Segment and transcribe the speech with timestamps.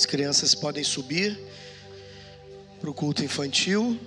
[0.00, 1.38] As crianças podem subir
[2.80, 4.00] para o culto infantil.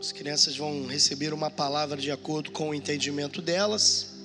[0.00, 4.16] As crianças vão receber uma palavra de acordo com o entendimento delas.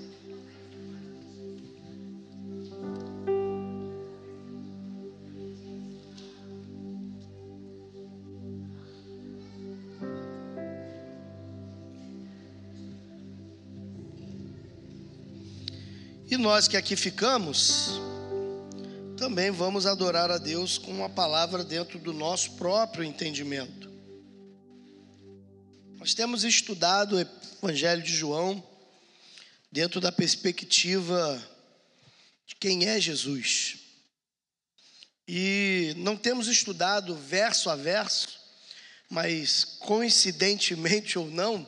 [16.27, 18.01] E nós que aqui ficamos,
[19.33, 23.91] também vamos adorar a Deus com uma palavra dentro do nosso próprio entendimento.
[25.97, 27.19] Nós temos estudado o
[27.65, 28.63] Evangelho de João
[29.71, 31.43] dentro da perspectiva
[32.45, 33.77] de quem é Jesus.
[35.27, 38.39] E não temos estudado verso a verso,
[39.09, 41.67] mas coincidentemente ou não,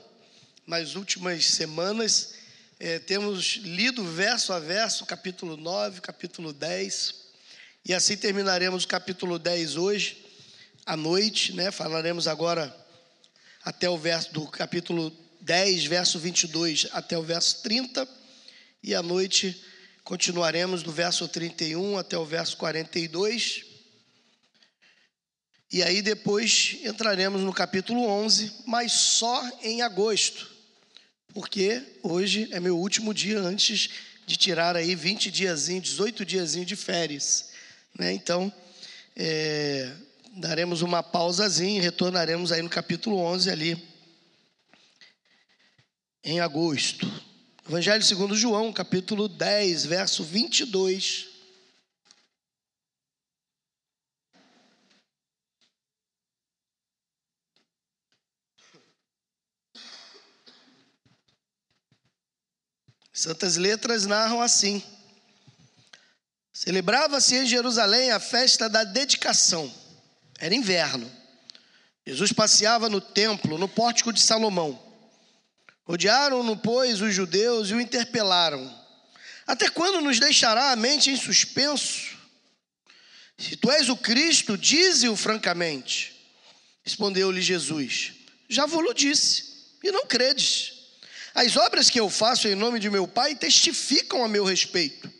[0.67, 2.35] nas últimas semanas,
[2.79, 7.24] é, temos lido verso a verso, capítulo 9, capítulo 10,
[7.85, 10.25] e assim terminaremos o capítulo 10 hoje,
[10.85, 11.69] à noite, né?
[11.69, 12.75] Falaremos agora
[13.63, 18.07] até o verso do capítulo 10, verso 22 até o verso 30,
[18.81, 19.63] e à noite
[20.03, 23.63] continuaremos do verso 31 até o verso 42.
[25.71, 30.55] E aí depois entraremos no capítulo 11, mas só em agosto
[31.35, 33.89] porque hoje é meu último dia antes
[34.25, 37.49] de tirar aí 20 diazinhos, 18 diazinhos de férias.
[37.97, 38.13] Né?
[38.13, 38.51] Então,
[39.15, 39.91] é,
[40.37, 43.95] daremos uma pausazinha e retornaremos aí no capítulo 11 ali,
[46.23, 47.09] em agosto.
[47.67, 51.35] Evangelho segundo João, capítulo 10, verso 22
[63.15, 64.83] Santas Letras narram assim:
[66.55, 69.69] Celebrava-se em Jerusalém a festa da dedicação.
[70.39, 71.11] Era inverno.
[72.07, 74.81] Jesus passeava no templo, no pórtico de Salomão.
[75.83, 78.73] Rodearam-no, pois, os judeus e o interpelaram:
[79.45, 82.15] Até quando nos deixará a mente em suspenso?
[83.37, 86.15] Se tu és o Cristo, dize-o francamente.
[86.85, 88.13] Respondeu-lhe Jesus:
[88.47, 89.43] Já vos disse,
[89.83, 90.71] e não credes.
[91.33, 95.13] As obras que eu faço em nome de meu Pai testificam a meu respeito.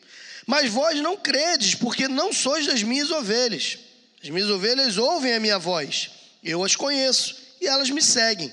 [0.45, 3.79] Mas vós não credes, porque não sois das minhas ovelhas.
[4.21, 6.09] As minhas ovelhas ouvem a minha voz,
[6.43, 8.51] eu as conheço e elas me seguem.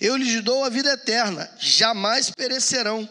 [0.00, 3.08] Eu lhes dou a vida eterna, jamais perecerão.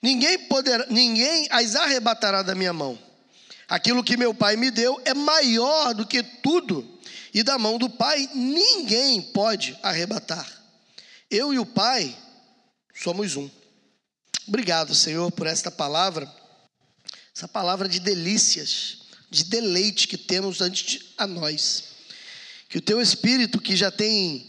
[0.00, 2.98] Ninguém poderá, ninguém as arrebatará da minha mão.
[3.68, 6.88] Aquilo que meu Pai me deu é maior do que tudo,
[7.32, 10.46] e da mão do Pai ninguém pode arrebatar.
[11.30, 12.16] Eu e o Pai
[12.94, 13.50] somos um.
[14.46, 16.30] Obrigado, Senhor, por esta palavra,
[17.34, 21.82] essa palavra de delícias, de deleite que temos ante a nós.
[22.68, 24.46] Que o teu Espírito, que já tem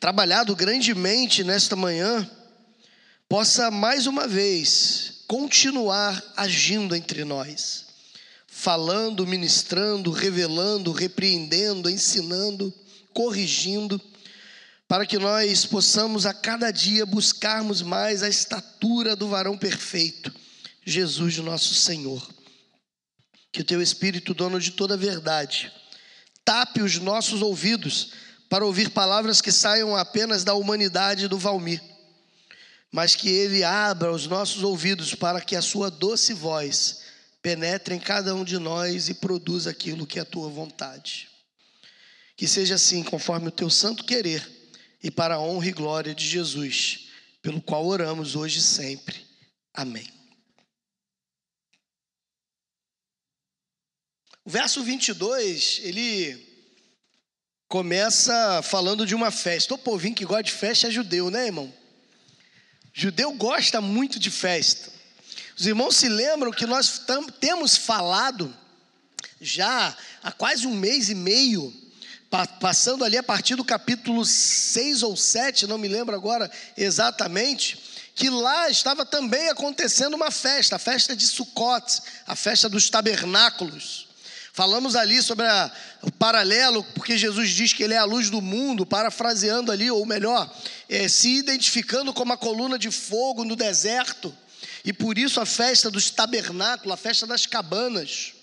[0.00, 2.28] trabalhado grandemente nesta manhã,
[3.28, 7.84] possa mais uma vez continuar agindo entre nós,
[8.46, 12.72] falando, ministrando, revelando, repreendendo, ensinando,
[13.12, 14.00] corrigindo
[14.88, 20.32] para que nós possamos a cada dia buscarmos mais a estatura do varão perfeito,
[20.84, 22.26] Jesus, nosso Senhor.
[23.50, 25.72] Que o teu Espírito, dono de toda a verdade,
[26.44, 28.12] tape os nossos ouvidos
[28.48, 31.82] para ouvir palavras que saiam apenas da humanidade do Valmir,
[32.90, 37.00] mas que ele abra os nossos ouvidos para que a sua doce voz
[37.40, 41.28] penetre em cada um de nós e produza aquilo que é a tua vontade.
[42.36, 44.46] Que seja assim, conforme o teu santo querer
[45.02, 47.08] e para a honra e glória de Jesus,
[47.40, 49.16] pelo qual oramos hoje e sempre.
[49.74, 50.21] Amém.
[54.44, 56.52] O verso 22, ele
[57.68, 59.74] começa falando de uma festa.
[59.74, 61.72] O povinho que gosta de festa é judeu, né, irmão?
[62.92, 64.90] Judeu gosta muito de festa.
[65.56, 67.00] Os irmãos se lembram que nós
[67.38, 68.52] temos falado
[69.40, 71.72] já há quase um mês e meio
[72.58, 77.78] passando ali a partir do capítulo 6 ou 7, não me lembro agora exatamente,
[78.14, 84.11] que lá estava também acontecendo uma festa, a festa de Sukkot, a festa dos tabernáculos.
[84.54, 85.72] Falamos ali sobre a,
[86.02, 90.04] o paralelo, porque Jesus diz que ele é a luz do mundo, parafraseando ali, ou
[90.04, 90.54] melhor,
[90.90, 94.36] é, se identificando como a coluna de fogo no deserto,
[94.84, 98.34] e por isso a festa dos tabernáculos, a festa das cabanas.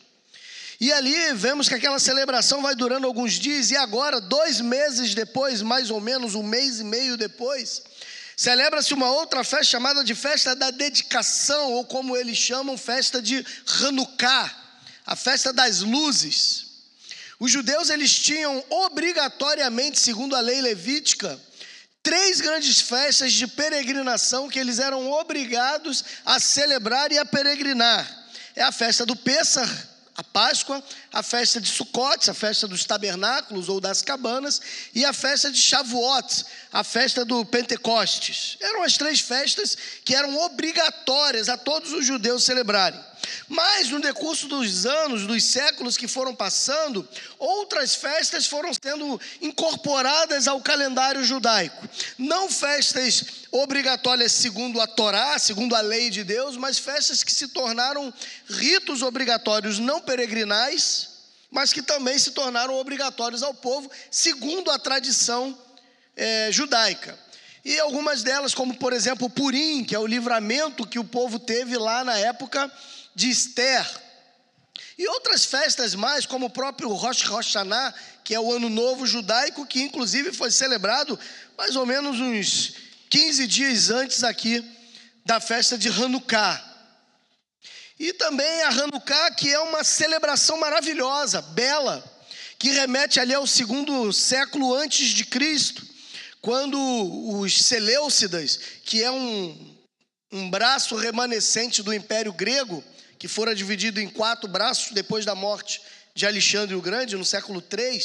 [0.81, 5.61] E ali vemos que aquela celebração vai durando alguns dias, e agora, dois meses depois,
[5.61, 7.83] mais ou menos um mês e meio depois,
[8.35, 13.45] celebra-se uma outra festa chamada de festa da dedicação, ou como eles chamam, festa de
[13.79, 14.58] Hanukkah,
[15.09, 16.65] a festa das luzes.
[17.39, 21.39] Os judeus eles tinham obrigatoriamente, segundo a lei levítica,
[22.03, 28.07] três grandes festas de peregrinação que eles eram obrigados a celebrar e a peregrinar.
[28.55, 29.67] É a festa do Pêssar,
[30.15, 34.61] a Páscoa, a festa de Sucotes, a festa dos tabernáculos ou das cabanas,
[34.93, 38.57] e a festa de Shavuot, a festa do Pentecostes.
[38.61, 43.08] Eram as três festas que eram obrigatórias a todos os judeus celebrarem.
[43.47, 47.07] Mas no decurso dos anos, dos séculos que foram passando,
[47.37, 51.87] outras festas foram sendo incorporadas ao calendário judaico.
[52.17, 57.47] Não festas obrigatórias segundo a Torá, segundo a lei de Deus, mas festas que se
[57.47, 58.13] tornaram
[58.47, 61.09] ritos obrigatórios não peregrinais,
[61.49, 65.57] mas que também se tornaram obrigatórios ao povo, segundo a tradição
[66.15, 67.17] é, judaica.
[67.63, 71.37] E algumas delas, como por exemplo o Purim, que é o livramento que o povo
[71.39, 72.71] teve lá na época
[73.15, 73.85] de Esther.
[74.97, 79.65] E outras festas mais, como o próprio Rosh Hashanah, que é o ano novo judaico,
[79.65, 81.17] que inclusive foi celebrado
[81.57, 82.73] mais ou menos uns
[83.09, 84.63] 15 dias antes aqui
[85.25, 86.65] da festa de Hanukkah.
[87.99, 92.03] E também a Hanukkah, que é uma celebração maravilhosa, bela,
[92.57, 95.85] que remete ali ao segundo século antes de Cristo,
[96.41, 96.77] quando
[97.39, 99.77] os Seleucidas, que é um,
[100.31, 102.83] um braço remanescente do Império Grego,
[103.19, 105.81] que fora dividido em quatro braços depois da morte
[106.15, 108.01] de Alexandre o Grande, no século III.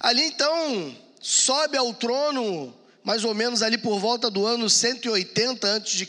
[0.00, 6.08] Ali então sobe ao trono, mais ou menos ali por volta do ano 180 a.C.,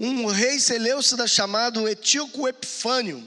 [0.00, 3.26] um rei Seleucida chamado Etíoco Epifânio.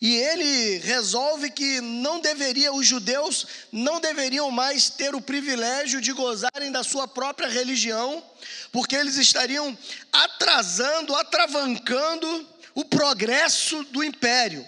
[0.00, 6.12] E ele resolve que não deveria, os judeus não deveriam mais ter o privilégio de
[6.12, 8.22] gozarem da sua própria religião,
[8.70, 9.76] porque eles estariam
[10.12, 14.66] atrasando, atravancando o progresso do império.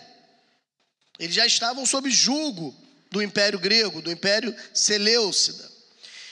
[1.19, 2.75] Eles já estavam sob julgo
[3.11, 5.69] do império grego, do império Seleucida.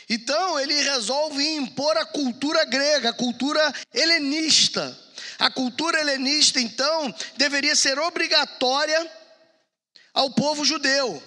[0.09, 4.97] Então ele resolve impor a cultura grega, a cultura helenista
[5.39, 9.11] a cultura helenista, então, deveria ser obrigatória
[10.15, 11.23] ao povo judeu.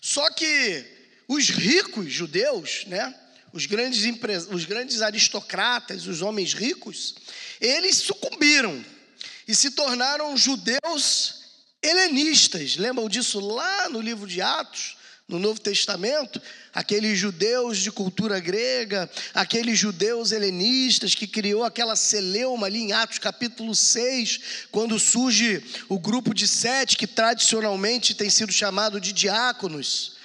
[0.00, 0.84] Só que
[1.28, 3.14] os ricos judeus, né,
[3.52, 4.02] os grandes,
[4.50, 7.14] os grandes aristocratas, os homens ricos,
[7.60, 8.84] eles sucumbiram
[9.46, 11.42] e se tornaram judeus
[11.82, 12.76] helenistas.
[12.76, 14.96] Lembram disso lá no livro de Atos?
[15.32, 16.40] No Novo Testamento,
[16.74, 23.18] aqueles judeus de cultura grega, aqueles judeus helenistas que criou aquela celeuma ali em Atos
[23.18, 30.21] capítulo 6, quando surge o grupo de sete que tradicionalmente tem sido chamado de diáconos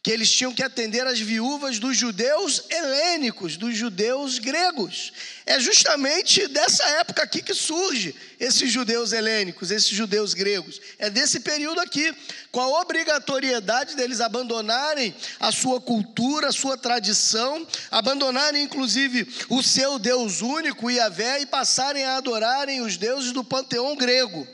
[0.00, 5.12] que eles tinham que atender as viúvas dos judeus helênicos, dos judeus gregos.
[5.44, 10.80] É justamente dessa época aqui que surge esses judeus helênicos, esses judeus gregos.
[10.98, 12.14] É desse período aqui,
[12.52, 19.98] com a obrigatoriedade deles abandonarem a sua cultura, a sua tradição, abandonarem inclusive o seu
[19.98, 24.46] Deus único, Yahvé, e passarem a adorarem os deuses do panteão grego.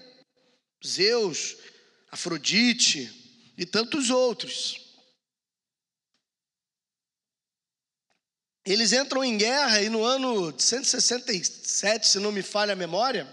[0.84, 1.56] Zeus,
[2.10, 3.10] Afrodite
[3.58, 4.83] e tantos outros.
[8.64, 13.28] Eles entram em guerra e no ano de 167, se não me falha a memória,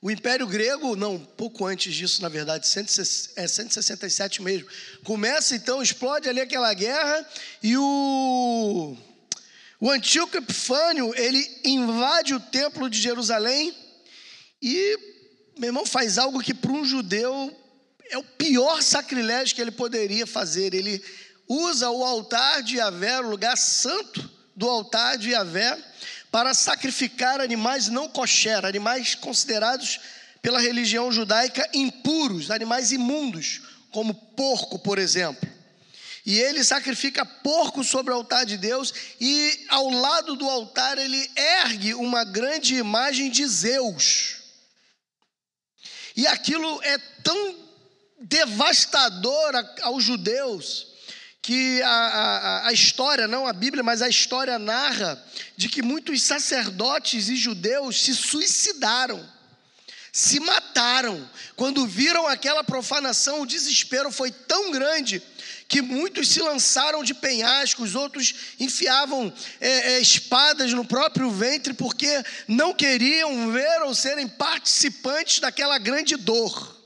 [0.00, 2.66] o Império Grego, não, pouco antes disso, na verdade,
[3.36, 4.66] é 167 mesmo,
[5.04, 7.24] começa então, explode ali aquela guerra
[7.62, 8.96] e o,
[9.78, 13.72] o Antíoco Epifânio, ele invade o templo de Jerusalém
[14.60, 14.98] e,
[15.56, 17.56] meu irmão, faz algo que para um judeu
[18.10, 20.74] é o pior sacrilégio que ele poderia fazer.
[20.74, 21.02] Ele
[21.52, 25.78] usa o altar de Yahvé, o lugar santo do altar de Yahvé,
[26.30, 30.00] para sacrificar animais não kosher, animais considerados
[30.40, 35.48] pela religião judaica impuros, animais imundos, como porco, por exemplo.
[36.24, 41.30] E ele sacrifica porco sobre o altar de Deus, e ao lado do altar ele
[41.36, 44.36] ergue uma grande imagem de Zeus.
[46.16, 47.56] E aquilo é tão
[48.20, 50.91] devastador aos judeus,
[51.42, 55.20] que a, a, a, história, não a Bíblia, mas a história narra
[55.56, 59.28] de que muitos sacerdotes e judeus se suicidaram,
[60.12, 61.28] se mataram.
[61.56, 65.20] Quando viram aquela profanação, o desespero foi tão grande
[65.66, 72.22] que muitos se lançaram de penhascos, outros enfiavam é, é, espadas no próprio ventre porque
[72.46, 76.80] não queriam ver ou serem participantes daquela grande dor.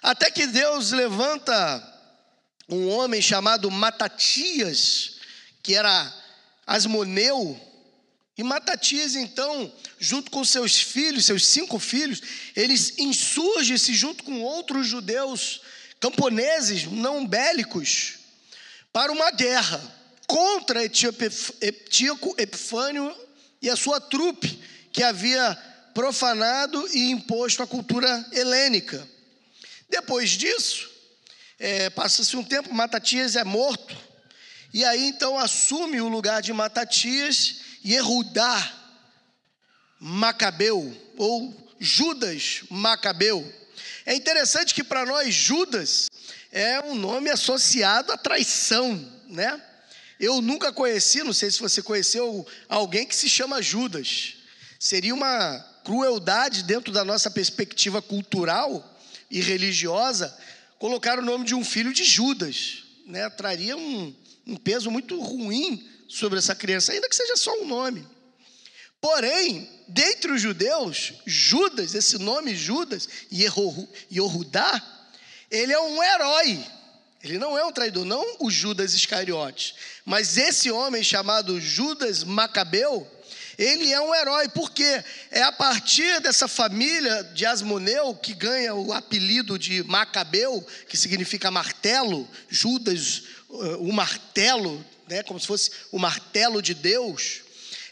[0.00, 1.89] Até que Deus levanta
[2.70, 5.16] um homem chamado Matatias,
[5.62, 6.12] que era
[6.66, 7.58] Asmoneu,
[8.38, 12.22] E Matatias, então, junto com seus filhos, seus cinco filhos,
[12.56, 15.60] eles insurgem-se junto com outros judeus
[16.00, 18.14] camponeses não bélicos
[18.92, 19.78] para uma guerra
[20.26, 23.14] contra Etíoco Epifânio
[23.60, 24.58] e a sua trupe,
[24.90, 25.54] que havia
[25.92, 29.06] profanado e imposto a cultura helênica.
[29.88, 30.89] Depois disso,
[31.60, 33.94] é, passa-se um tempo, Matatias é morto,
[34.72, 38.76] e aí então assume o lugar de Matatias Yehudá
[40.00, 43.46] Macabeu, ou Judas Macabeu.
[44.06, 46.08] É interessante que para nós Judas
[46.50, 48.96] é um nome associado à traição,
[49.28, 49.60] né?
[50.18, 54.34] Eu nunca conheci, não sei se você conheceu alguém que se chama Judas.
[54.78, 58.98] Seria uma crueldade dentro da nossa perspectiva cultural
[59.30, 60.34] e religiosa
[60.80, 63.28] colocar o nome de um filho de Judas, né?
[63.28, 68.08] Traria um, um peso muito ruim sobre essa criança, ainda que seja só um nome.
[68.98, 74.82] Porém, dentre os judeus, Judas, esse nome Judas, Yehudá,
[75.50, 76.64] ele é um herói.
[77.22, 79.74] Ele não é um traidor, não o Judas Iscariotes.
[80.06, 83.06] Mas esse homem chamado Judas Macabeu,
[83.60, 88.90] ele é um herói, porque é a partir dessa família de Asmoneu que ganha o
[88.90, 95.98] apelido de Macabeu, que significa martelo, Judas, uh, o martelo, né, como se fosse o
[95.98, 97.42] martelo de Deus.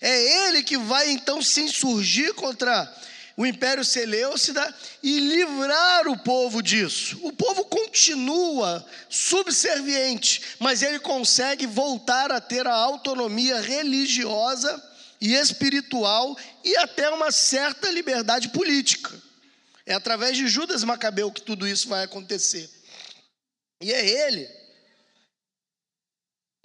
[0.01, 2.91] É ele que vai então se insurgir contra
[3.37, 7.19] o Império Seleucida e livrar o povo disso.
[7.23, 14.83] O povo continua subserviente, mas ele consegue voltar a ter a autonomia religiosa
[15.21, 19.21] e espiritual e até uma certa liberdade política.
[19.85, 22.69] É através de Judas Macabeu que tudo isso vai acontecer.
[23.81, 24.49] E é ele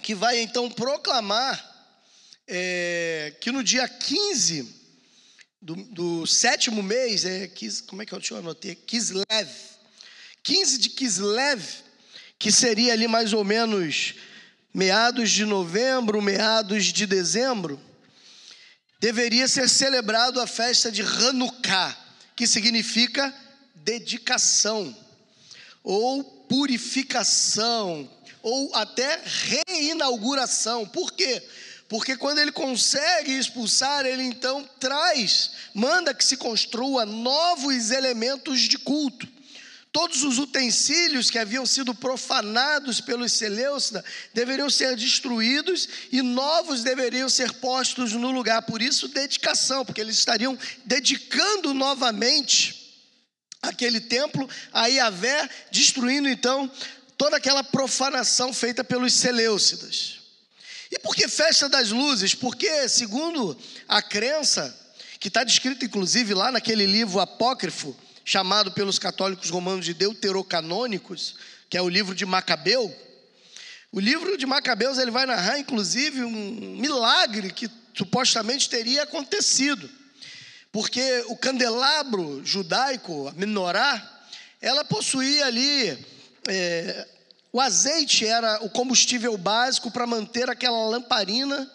[0.02, 1.72] que vai então proclamar
[2.48, 4.82] é, que no dia 15
[5.62, 7.50] do, do sétimo mês, é,
[7.88, 8.76] como é que eu, eu anotar?
[8.86, 9.50] Kislev.
[10.44, 11.64] 15 de Kislev,
[12.38, 14.16] que seria ali mais ou menos
[14.74, 17.80] meados de novembro, meados de dezembro,
[19.04, 21.94] deveria ser celebrado a festa de Hanukkah,
[22.38, 23.36] que significa
[23.76, 24.96] dedicação,
[25.84, 28.10] ou purificação,
[28.42, 30.88] ou até reinauguração.
[30.88, 31.44] Por quê?
[31.90, 38.78] Porque quando ele consegue expulsar, ele então traz, manda que se construa novos elementos de
[38.78, 39.28] culto.
[39.94, 47.30] Todos os utensílios que haviam sido profanados pelos Seleucida deveriam ser destruídos e novos deveriam
[47.30, 48.64] ser postos no lugar.
[48.64, 52.92] Por isso, dedicação, porque eles estariam dedicando novamente
[53.62, 56.70] aquele templo a Yahvé, destruindo então
[57.16, 60.18] toda aquela profanação feita pelos Seleucidas.
[60.90, 62.34] E por que festa das luzes?
[62.34, 63.56] Porque, segundo
[63.88, 64.76] a crença,
[65.20, 71.36] que está descrita inclusive lá naquele livro apócrifo, chamado pelos católicos romanos de deuterocanônicos,
[71.70, 72.94] que é o livro de Macabeu.
[73.92, 79.90] O livro de Macabeus ele vai narrar, inclusive, um milagre que supostamente teria acontecido.
[80.72, 84.26] Porque o candelabro judaico, a menorá,
[84.60, 85.98] ela possuía ali.
[86.48, 87.08] É,
[87.52, 91.72] o azeite era o combustível básico para manter aquela lamparina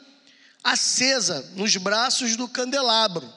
[0.65, 3.33] acesa nos braços do candelabro.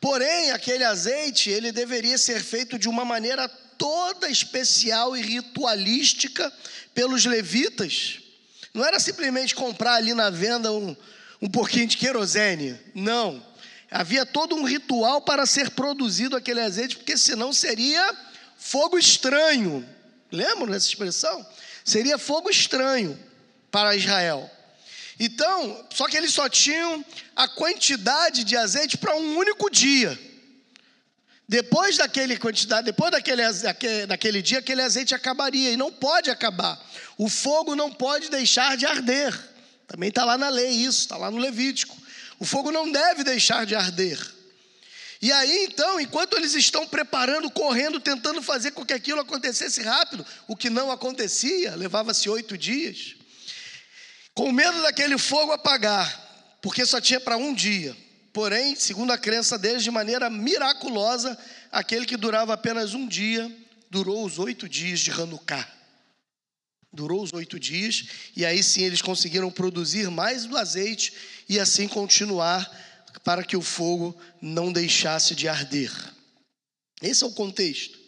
[0.00, 6.52] Porém, aquele azeite, ele deveria ser feito de uma maneira toda especial e ritualística
[6.94, 8.20] pelos levitas.
[8.72, 10.96] Não era simplesmente comprar ali na venda um,
[11.40, 12.78] um pouquinho de querosene.
[12.94, 13.44] Não.
[13.90, 18.14] Havia todo um ritual para ser produzido aquele azeite, porque senão seria
[18.58, 19.86] fogo estranho.
[20.30, 21.46] Lembram dessa expressão?
[21.84, 23.18] Seria fogo estranho
[23.70, 24.50] para Israel.
[25.18, 27.04] Então, só que eles só tinham
[27.34, 30.18] a quantidade de azeite para um único dia.
[31.48, 33.42] Depois daquele quantidade, depois daquele,
[34.06, 36.78] daquele dia, aquele azeite acabaria e não pode acabar.
[37.16, 39.32] O fogo não pode deixar de arder.
[39.86, 41.96] Também está lá na lei isso, está lá no Levítico.
[42.38, 44.18] O fogo não deve deixar de arder.
[45.22, 50.26] E aí então, enquanto eles estão preparando, correndo, tentando fazer com que aquilo acontecesse rápido,
[50.46, 53.15] o que não acontecia, levava-se oito dias
[54.36, 57.96] com medo daquele fogo apagar, porque só tinha para um dia.
[58.34, 61.36] Porém, segundo a crença deles, de maneira miraculosa,
[61.72, 63.50] aquele que durava apenas um dia,
[63.90, 65.66] durou os oito dias de Hanukkah.
[66.92, 71.14] Durou os oito dias, e aí sim eles conseguiram produzir mais do azeite
[71.48, 72.70] e assim continuar
[73.24, 75.90] para que o fogo não deixasse de arder.
[77.00, 77.98] Esse é o contexto.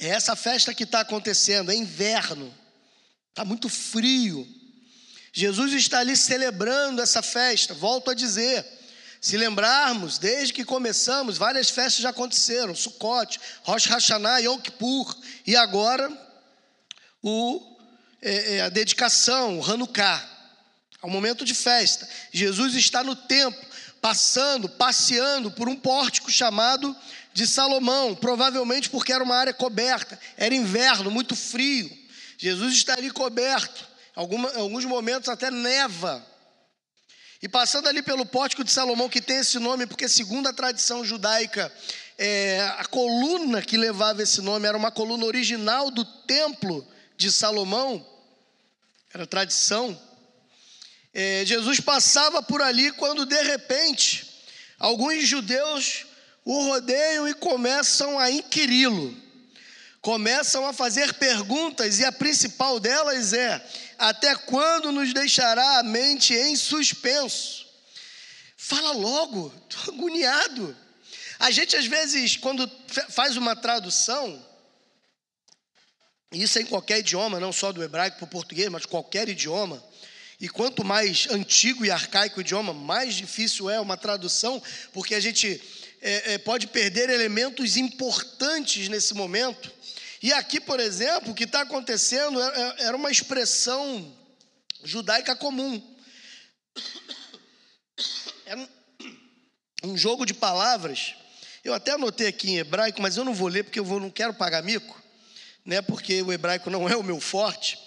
[0.00, 2.52] É essa festa que está acontecendo, é inverno.
[3.32, 4.46] Está muito frio.
[5.32, 8.62] Jesus está ali celebrando essa festa, volto a dizer.
[9.22, 15.56] Se lembrarmos, desde que começamos, várias festas já aconteceram: Sukkot, Rosh Hashanah, Yom Kippur, e
[15.56, 16.12] agora
[17.22, 17.78] o,
[18.20, 20.28] é, é, a dedicação, o Hanukkah.
[21.02, 22.06] É um momento de festa.
[22.30, 23.66] Jesus está no templo,
[24.02, 26.94] passando, passeando por um pórtico chamado
[27.32, 32.01] de Salomão, provavelmente porque era uma área coberta, era inverno, muito frio.
[32.42, 36.26] Jesus está ali coberto, em alguns momentos até neva.
[37.40, 41.04] E passando ali pelo pórtico de Salomão, que tem esse nome, porque segundo a tradição
[41.04, 41.72] judaica,
[42.18, 46.84] é, a coluna que levava esse nome era uma coluna original do templo
[47.16, 48.04] de Salomão,
[49.14, 49.96] era tradição.
[51.14, 54.28] É, Jesus passava por ali quando de repente
[54.80, 56.06] alguns judeus
[56.44, 59.21] o rodeiam e começam a inquiri-lo.
[60.02, 63.64] Começam a fazer perguntas e a principal delas é:
[63.96, 67.64] até quando nos deixará a mente em suspenso?
[68.56, 70.76] Fala logo, estou agoniado.
[71.38, 72.68] A gente, às vezes, quando
[73.10, 74.44] faz uma tradução,
[76.32, 79.82] isso é em qualquer idioma, não só do hebraico para o português, mas qualquer idioma,
[80.40, 84.60] e quanto mais antigo e arcaico o idioma, mais difícil é uma tradução,
[84.92, 85.62] porque a gente
[86.00, 89.72] é, é, pode perder elementos importantes nesse momento.
[90.22, 94.16] E aqui, por exemplo, o que está acontecendo é, é, era uma expressão
[94.84, 95.82] judaica comum.
[98.46, 98.68] Era
[99.82, 101.14] um jogo de palavras.
[101.64, 104.32] Eu até anotei aqui em hebraico, mas eu não vou ler porque eu não quero
[104.32, 105.00] pagar mico,
[105.64, 105.82] né?
[105.82, 107.78] Porque o hebraico não é o meu forte.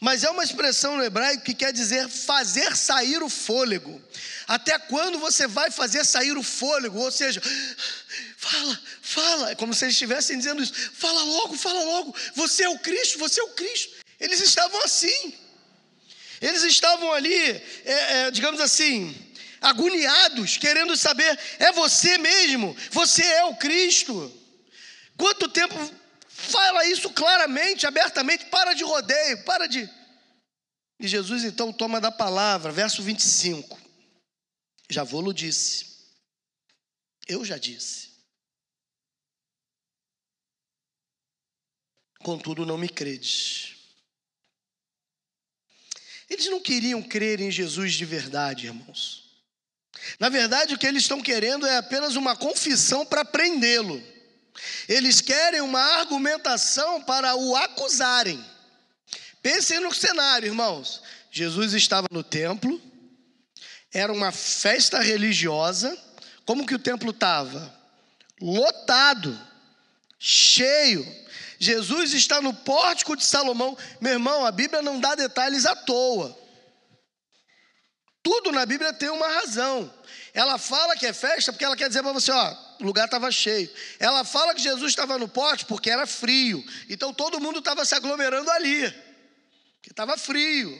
[0.00, 4.00] Mas é uma expressão no hebraico que quer dizer fazer sair o fôlego.
[4.46, 7.00] Até quando você vai fazer sair o fôlego?
[7.00, 7.42] Ou seja,
[8.50, 12.68] fala, fala, é como se eles estivessem dizendo isso: fala logo, fala logo, você é
[12.68, 13.96] o Cristo, você é o Cristo.
[14.18, 15.34] Eles estavam assim,
[16.40, 19.14] eles estavam ali, é, é, digamos assim,
[19.60, 24.34] agoniados, querendo saber: é você mesmo, você é o Cristo.
[25.16, 25.74] Quanto tempo
[26.40, 29.90] Fala isso claramente, abertamente, para de rodeio, para de.
[31.00, 33.76] E Jesus então toma da palavra, verso 25.
[34.88, 35.84] Já vou-lo disse.
[37.26, 38.07] Eu já disse.
[42.22, 43.76] Contudo, não me credes.
[46.28, 49.24] Eles não queriam crer em Jesus de verdade, irmãos.
[50.18, 54.02] Na verdade, o que eles estão querendo é apenas uma confissão para prendê-lo.
[54.88, 58.44] Eles querem uma argumentação para o acusarem.
[59.42, 61.02] Pensem no cenário, irmãos.
[61.30, 62.80] Jesus estava no templo,
[63.92, 65.96] era uma festa religiosa.
[66.44, 67.74] Como que o templo estava?
[68.40, 69.38] Lotado,
[70.18, 71.06] cheio.
[71.58, 73.76] Jesus está no pórtico de Salomão.
[74.00, 76.36] Meu irmão, a Bíblia não dá detalhes à toa.
[78.22, 79.92] Tudo na Bíblia tem uma razão.
[80.34, 83.30] Ela fala que é festa porque ela quer dizer para você, ó, o lugar estava
[83.30, 83.70] cheio.
[83.98, 86.64] Ela fala que Jesus estava no pote porque era frio.
[86.88, 88.82] Então todo mundo estava se aglomerando ali,
[89.76, 90.78] porque estava frio.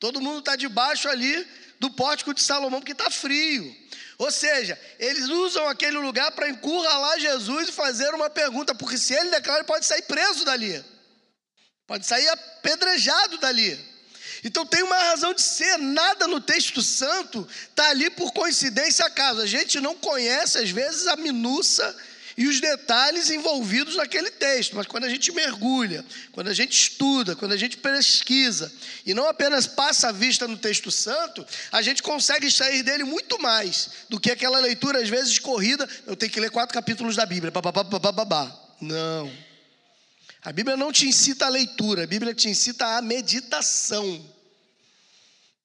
[0.00, 1.46] Todo mundo está debaixo ali
[1.78, 3.74] do pórtico de Salomão porque está frio.
[4.18, 9.14] Ou seja, eles usam aquele lugar para encurralar Jesus e fazer uma pergunta, porque se
[9.14, 10.82] ele declara, ele pode sair preso dali,
[11.86, 13.78] pode sair apedrejado dali.
[14.42, 19.40] Então tem uma razão de ser, nada no texto santo está ali por coincidência acaso.
[19.40, 21.94] A gente não conhece, às vezes, a minúcia
[22.36, 27.34] e os detalhes envolvidos naquele texto, mas quando a gente mergulha, quando a gente estuda,
[27.34, 28.70] quando a gente pesquisa
[29.06, 33.40] e não apenas passa a vista no texto santo, a gente consegue extrair dele muito
[33.40, 35.88] mais do que aquela leitura, às vezes, corrida.
[36.06, 37.72] Eu tenho que ler quatro capítulos da Bíblia, babá.
[38.80, 39.32] Não.
[40.42, 44.35] A Bíblia não te incita a leitura, a Bíblia te incita a meditação.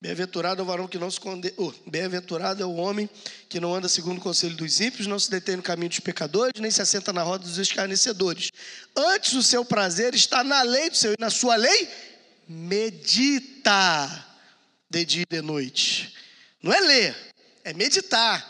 [0.02, 1.54] Bem-aventurado é o varão que não se condena.
[1.58, 3.08] Oh, Bem-aventurado é o homem
[3.48, 6.60] que não anda segundo o conselho dos ímpios, não se detém no caminho dos pecadores,
[6.60, 8.50] nem se assenta na roda dos escarnecedores.
[8.96, 11.88] Antes o seu prazer está na lei do Senhor, e na sua lei
[12.48, 14.26] medita
[14.90, 16.16] de dia e de noite.
[16.64, 17.16] Não é ler,
[17.64, 18.44] é meditar,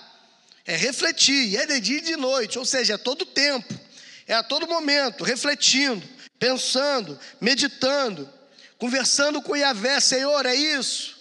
[0.65, 3.77] é refletir, e é de dia e de noite, ou seja, é todo tempo,
[4.25, 6.01] é a todo momento, refletindo,
[6.39, 8.29] pensando, meditando,
[8.77, 11.19] conversando com Yahvé, Senhor, é isso.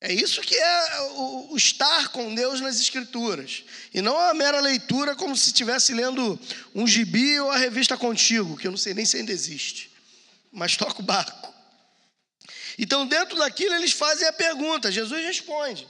[0.00, 3.64] É isso que é o, o, estar com Deus nas Escrituras.
[3.92, 6.38] E não a mera leitura como se estivesse lendo
[6.74, 9.90] um gibi ou a revista Contigo, que eu não sei nem se ainda existe.
[10.52, 11.54] Mas toca o barco.
[12.78, 15.88] Então, dentro daquilo, eles fazem a pergunta, Jesus responde.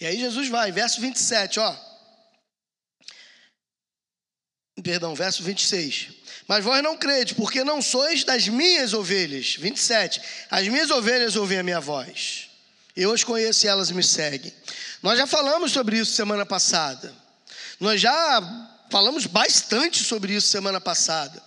[0.00, 1.76] E aí Jesus vai, verso 27, ó.
[4.82, 6.19] Perdão, verso 26.
[6.50, 9.54] Mas vós não crede, porque não sois das minhas ovelhas.
[9.54, 10.20] 27.
[10.50, 12.50] As minhas ovelhas ouvem a minha voz.
[12.96, 14.52] Eu as conheço e elas me seguem.
[15.00, 17.14] Nós já falamos sobre isso semana passada.
[17.78, 18.42] Nós já
[18.90, 21.40] falamos bastante sobre isso semana passada.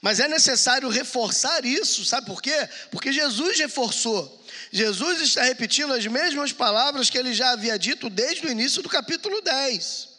[0.00, 2.68] Mas é necessário reforçar isso, sabe por quê?
[2.92, 4.46] Porque Jesus reforçou.
[4.70, 8.88] Jesus está repetindo as mesmas palavras que ele já havia dito desde o início do
[8.88, 10.13] capítulo 10.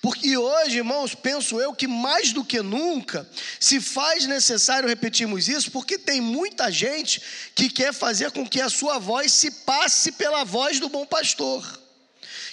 [0.00, 5.70] Porque hoje, irmãos, penso eu que mais do que nunca se faz necessário repetirmos isso,
[5.70, 7.20] porque tem muita gente
[7.54, 11.78] que quer fazer com que a sua voz se passe pela voz do bom pastor,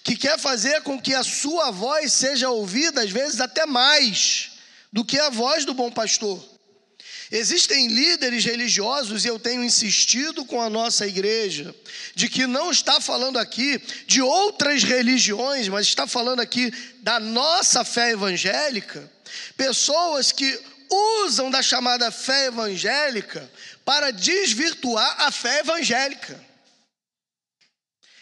[0.03, 4.51] que quer fazer com que a sua voz seja ouvida, às vezes até mais
[4.91, 6.56] do que a voz do bom pastor.
[7.31, 11.75] Existem líderes religiosos, e eu tenho insistido com a nossa igreja,
[12.15, 17.83] de que não está falando aqui de outras religiões, mas está falando aqui da nossa
[17.83, 19.11] fé evangélica.
[19.57, 20.57] Pessoas que
[21.21, 23.51] usam da chamada fé evangélica
[23.83, 26.47] para desvirtuar a fé evangélica.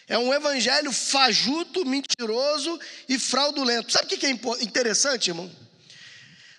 [0.08, 3.92] É um evangelho fajuto, mentiroso e fraudulento.
[3.92, 4.30] Sabe o que é
[4.62, 5.50] interessante, irmão?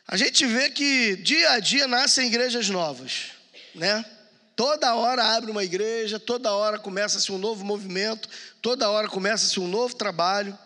[0.07, 3.31] A gente vê que dia a dia nascem igrejas novas,
[3.75, 4.05] né?
[4.55, 8.29] Toda hora abre uma igreja, toda hora começa-se um novo movimento,
[8.61, 10.57] toda hora começa-se um novo trabalho.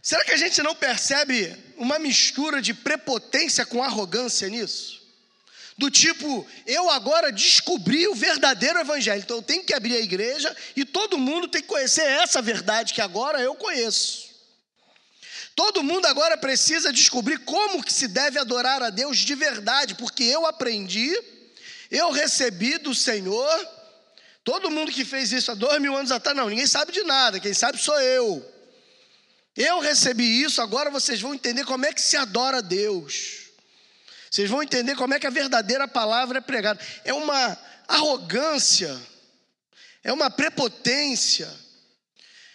[0.00, 5.02] Será que a gente não percebe uma mistura de prepotência com arrogância nisso?
[5.76, 10.56] Do tipo, eu agora descobri o verdadeiro evangelho, então eu tenho que abrir a igreja
[10.76, 14.29] e todo mundo tem que conhecer essa verdade que agora eu conheço.
[15.60, 20.24] Todo mundo agora precisa descobrir como que se deve adorar a Deus de verdade, porque
[20.24, 21.14] eu aprendi,
[21.90, 23.68] eu recebi do Senhor.
[24.42, 27.38] Todo mundo que fez isso há dois mil anos atrás, não, ninguém sabe de nada,
[27.38, 28.42] quem sabe sou eu.
[29.54, 33.50] Eu recebi isso, agora vocês vão entender como é que se adora a Deus.
[34.30, 36.80] Vocês vão entender como é que a verdadeira palavra é pregada.
[37.04, 38.98] É uma arrogância,
[40.02, 41.54] é uma prepotência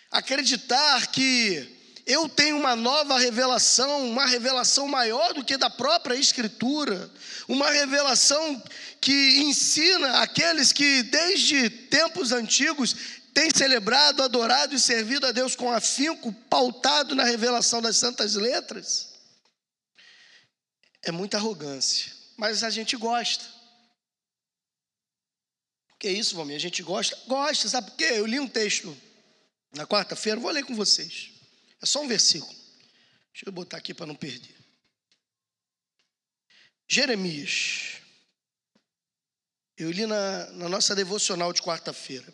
[0.10, 1.75] acreditar que
[2.06, 7.10] eu tenho uma nova revelação, uma revelação maior do que da própria Escritura,
[7.48, 8.62] uma revelação
[9.02, 12.96] que ensina aqueles que desde tempos antigos
[13.34, 19.14] têm celebrado, adorado e servido a Deus com afinco, pautado na revelação das santas letras.
[21.04, 23.44] É muita arrogância, mas a gente gosta.
[26.00, 26.56] Que é isso, Valmir?
[26.56, 27.18] A gente gosta?
[27.26, 28.12] Gosta, sabe por quê?
[28.16, 28.96] Eu li um texto
[29.74, 31.35] na quarta-feira, vou ler com vocês.
[31.82, 32.54] É só um versículo.
[33.34, 34.56] Deixa eu botar aqui para não perder.
[36.88, 38.02] Jeremias.
[39.78, 42.34] Eu li na, na nossa devocional de quarta-feira.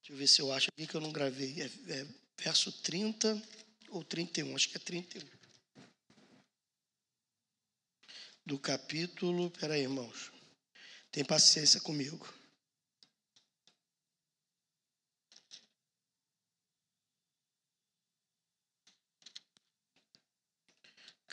[0.00, 1.62] Deixa eu ver se eu acho aqui que eu não gravei.
[1.62, 2.06] É, é
[2.38, 3.42] verso 30
[3.88, 5.26] ou 31, acho que é 31.
[8.44, 9.50] Do capítulo.
[9.52, 10.30] Peraí, irmãos.
[11.10, 12.28] Tem paciência comigo.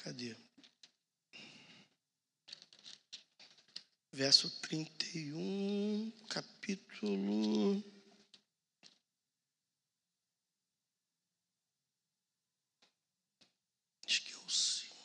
[0.04, 0.36] Cadê?
[4.12, 7.84] Verso 31, capítulo.
[14.08, 14.96] Acho que é o 5.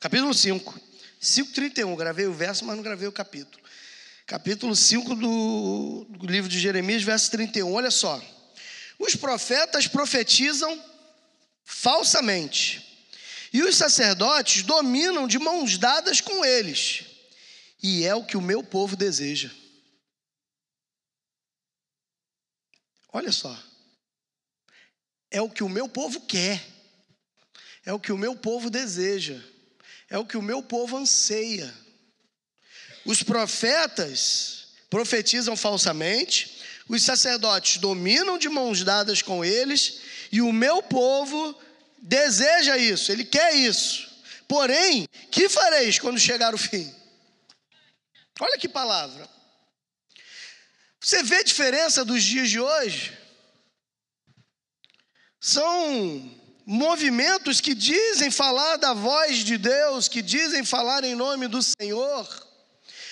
[0.00, 0.80] Capítulo 5.
[1.22, 1.96] 5,31.
[1.96, 3.62] Gravei o verso, mas não gravei o capítulo.
[4.26, 7.72] Capítulo 5 do, do livro de Jeremias, verso 31.
[7.72, 8.20] Olha só.
[8.98, 10.84] Os profetas profetizam
[11.62, 12.93] falsamente
[13.54, 17.04] e os sacerdotes dominam de mãos dadas com eles.
[17.80, 19.48] E é o que o meu povo deseja.
[23.12, 23.56] Olha só.
[25.30, 26.66] É o que o meu povo quer.
[27.86, 29.40] É o que o meu povo deseja.
[30.10, 31.72] É o que o meu povo anseia.
[33.04, 40.00] Os profetas profetizam falsamente, os sacerdotes dominam de mãos dadas com eles,
[40.32, 41.56] e o meu povo
[42.04, 44.06] deseja isso, ele quer isso.
[44.46, 46.94] Porém, que fareis quando chegar o fim?
[48.38, 49.28] Olha que palavra.
[51.00, 53.18] Você vê a diferença dos dias de hoje?
[55.40, 56.30] São
[56.66, 62.48] movimentos que dizem falar da voz de Deus, que dizem falar em nome do Senhor,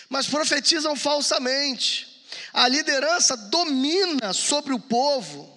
[0.08, 2.26] mas profetizam falsamente.
[2.52, 5.50] A liderança domina sobre o povo,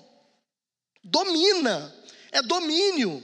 [1.04, 1.94] domina
[2.36, 3.24] é domínio.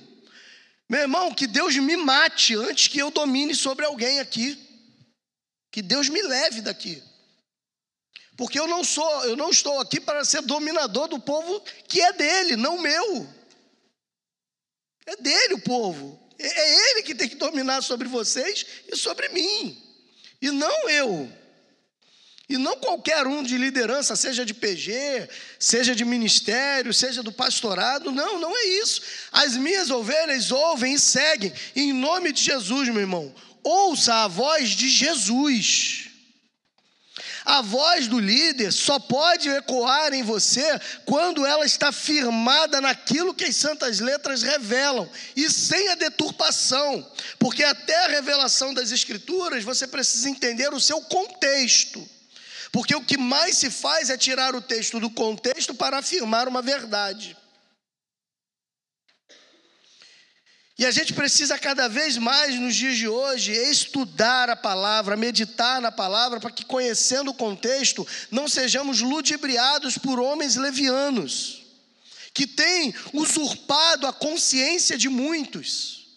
[0.90, 4.58] Meu irmão, que Deus me mate antes que eu domine sobre alguém aqui.
[5.72, 7.02] Que Deus me leve daqui.
[8.36, 12.14] Porque eu não sou, eu não estou aqui para ser dominador do povo que é
[12.14, 13.28] dele, não meu.
[15.06, 16.20] É dele o povo.
[16.40, 19.78] É Ele que tem que dominar sobre vocês e sobre mim,
[20.42, 21.32] e não eu.
[22.52, 28.12] E não qualquer um de liderança, seja de PG, seja de ministério, seja do pastorado,
[28.12, 29.02] não, não é isso.
[29.32, 33.34] As minhas ovelhas ouvem e seguem, em nome de Jesus, meu irmão.
[33.64, 36.10] Ouça a voz de Jesus.
[37.46, 43.46] A voz do líder só pode ecoar em você quando ela está firmada naquilo que
[43.46, 47.10] as santas letras revelam e sem a deturpação,
[47.40, 52.06] porque até a revelação das Escrituras você precisa entender o seu contexto.
[52.72, 56.62] Porque o que mais se faz é tirar o texto do contexto para afirmar uma
[56.62, 57.36] verdade.
[60.82, 65.80] E a gente precisa cada vez mais nos dias de hoje estudar a palavra, meditar
[65.80, 71.62] na palavra, para que conhecendo o contexto não sejamos ludibriados por homens levianos,
[72.34, 76.08] que têm usurpado a consciência de muitos,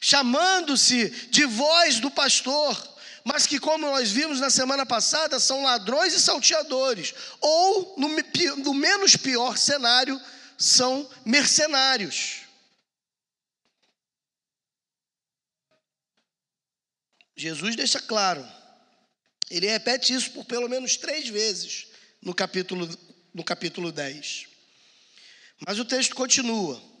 [0.00, 2.93] chamando-se de voz do pastor,
[3.24, 8.08] mas que, como nós vimos na semana passada, são ladrões e salteadores, ou, no,
[8.58, 10.20] no menos pior cenário,
[10.58, 12.42] são mercenários.
[17.34, 18.46] Jesus deixa claro,
[19.50, 21.88] ele repete isso por pelo menos três vezes
[22.22, 22.88] no capítulo,
[23.32, 24.46] no capítulo 10.
[25.66, 26.93] Mas o texto continua.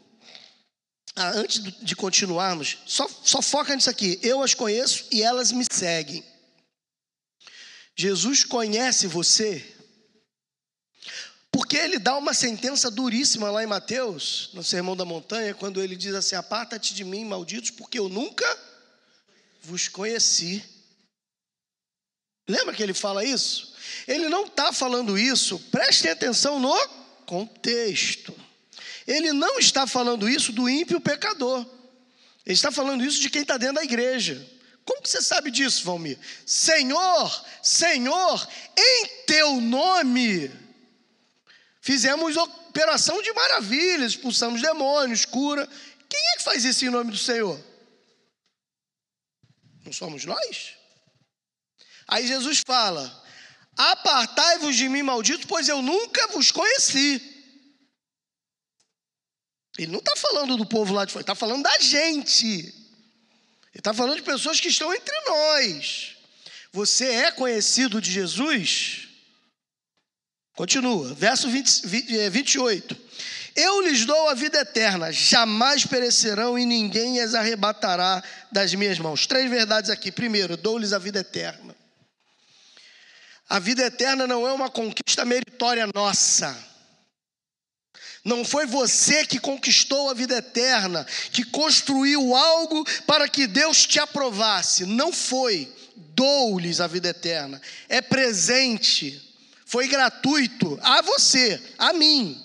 [1.16, 4.18] Ah, antes de continuarmos, só, só foca nisso aqui.
[4.20, 6.24] Eu as conheço e elas me seguem.
[7.96, 9.64] Jesus conhece você,
[11.52, 15.94] porque ele dá uma sentença duríssima lá em Mateus, no Sermão da Montanha, quando ele
[15.94, 18.44] diz assim: Aparta-te de mim, malditos, porque eu nunca
[19.62, 20.64] vos conheci.
[22.48, 23.72] Lembra que ele fala isso?
[24.08, 26.76] Ele não está falando isso, prestem atenção no
[27.24, 28.34] contexto.
[29.06, 31.66] Ele não está falando isso do ímpio pecador.
[32.44, 34.50] Ele está falando isso de quem está dentro da igreja.
[34.84, 36.18] Como que você sabe disso, Valmir?
[36.44, 40.50] Senhor, Senhor, em teu nome
[41.80, 45.68] fizemos operação de maravilhas, expulsamos demônios, cura.
[46.08, 47.62] Quem é que faz isso em nome do Senhor?
[49.84, 50.74] Não somos nós?
[52.08, 53.22] Aí Jesus fala:
[53.76, 57.33] Apartai-vos de mim, maldito, pois eu nunca vos conheci.
[59.78, 62.46] Ele não está falando do povo lá de fora, está falando da gente.
[62.46, 62.72] Ele
[63.74, 66.16] está falando de pessoas que estão entre nós.
[66.72, 69.08] Você é conhecido de Jesus?
[70.54, 72.96] Continua, verso 20, 20, 28.
[73.56, 79.26] Eu lhes dou a vida eterna, jamais perecerão e ninguém as arrebatará das minhas mãos.
[79.26, 80.10] Três verdades aqui.
[80.10, 81.74] Primeiro, dou-lhes a vida eterna.
[83.48, 86.56] A vida eterna não é uma conquista meritória nossa.
[88.24, 94.00] Não foi você que conquistou a vida eterna, que construiu algo para que Deus te
[94.00, 94.86] aprovasse.
[94.86, 95.70] Não foi.
[95.94, 97.60] Dou-lhes a vida eterna.
[97.86, 99.20] É presente.
[99.66, 102.40] Foi gratuito a você, a mim.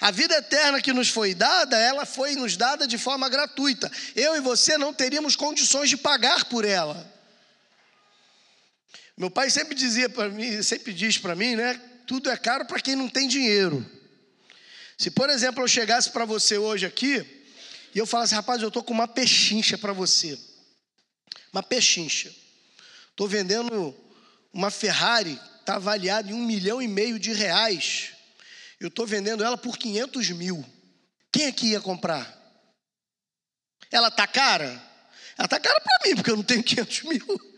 [0.00, 3.92] A vida eterna que nos foi dada, ela foi nos dada de forma gratuita.
[4.16, 7.12] Eu e você não teríamos condições de pagar por ela.
[9.16, 11.78] Meu pai sempre dizia para mim, sempre diz para mim, né?
[12.06, 13.84] Tudo é caro para quem não tem dinheiro.
[14.96, 17.44] Se, por exemplo, eu chegasse para você hoje aqui
[17.94, 20.38] e eu falasse, rapaz, eu estou com uma pechincha para você.
[21.52, 22.34] Uma pechincha.
[23.10, 23.94] Estou vendendo
[24.52, 28.10] uma Ferrari, está avaliada em um milhão e meio de reais.
[28.80, 30.64] Eu estou vendendo ela por 500 mil.
[31.32, 32.32] Quem aqui ia comprar?
[33.90, 34.82] Ela tá cara?
[35.38, 37.54] Ela tá cara para mim, porque eu não tenho 500 mil.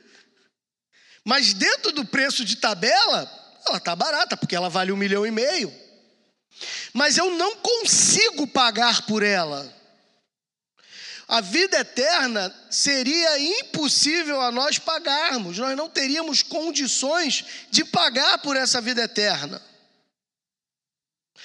[1.24, 3.30] Mas dentro do preço de tabela,
[3.66, 5.85] ela tá barata, porque ela vale um milhão e meio.
[6.92, 9.74] Mas eu não consigo pagar por ela.
[11.28, 18.56] A vida eterna seria impossível a nós pagarmos, nós não teríamos condições de pagar por
[18.56, 19.60] essa vida eterna.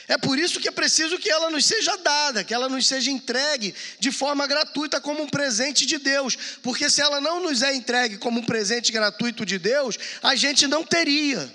[0.07, 3.09] É por isso que é preciso que ela nos seja dada, que ela nos seja
[3.09, 6.37] entregue de forma gratuita como um presente de Deus.
[6.61, 10.67] Porque se ela não nos é entregue como um presente gratuito de Deus, a gente
[10.67, 11.51] não teria.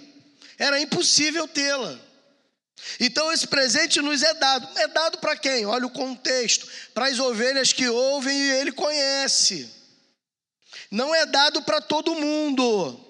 [0.59, 2.06] Era impossível tê-la.
[3.01, 4.79] Então esse presente nos é dado.
[4.79, 5.67] É dado para quem?
[5.67, 6.67] Olha o contexto.
[6.95, 9.71] Para as ovelhas que ouvem e ele conhece.
[10.91, 13.01] Não é dado para todo mundo.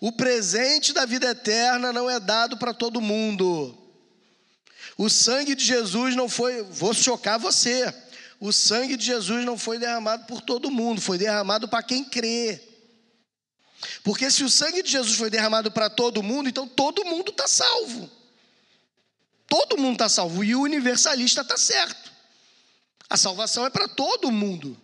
[0.00, 3.78] O presente da vida eterna não é dado para todo mundo.
[4.96, 7.92] O sangue de Jesus não foi, vou chocar você.
[8.38, 12.60] O sangue de Jesus não foi derramado por todo mundo, foi derramado para quem crê.
[14.02, 17.48] Porque se o sangue de Jesus foi derramado para todo mundo, então todo mundo está
[17.48, 18.10] salvo.
[19.48, 20.42] Todo mundo está salvo.
[20.42, 22.12] E o universalista está certo.
[23.08, 24.80] A salvação é para todo mundo.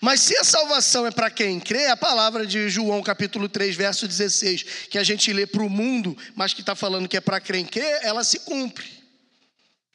[0.00, 4.08] Mas se a salvação é para quem crê, a palavra de João capítulo 3, verso
[4.08, 7.40] 16, que a gente lê para o mundo, mas que está falando que é para
[7.40, 9.02] quem crê, ela se cumpre.